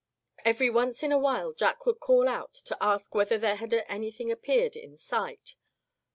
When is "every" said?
0.43-0.67